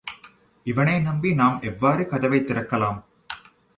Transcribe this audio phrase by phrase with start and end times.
[0.65, 2.99] இவனை நம்பி நாம் எவ்வாறு கதவைத் திறக்கலாம்?